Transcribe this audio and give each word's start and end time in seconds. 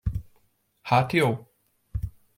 Hát 0.81 1.11
jó! 1.11 1.51